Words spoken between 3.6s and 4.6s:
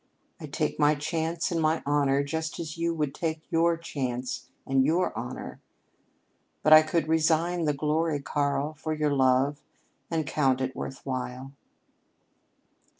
chance